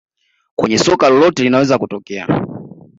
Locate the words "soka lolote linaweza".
0.77-1.77